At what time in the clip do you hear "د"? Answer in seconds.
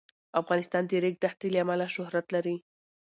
0.85-0.89, 0.91-0.93